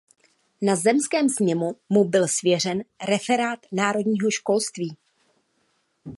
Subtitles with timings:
[0.61, 4.97] Na zemském sněmu mu byl svěřen referát národního školství.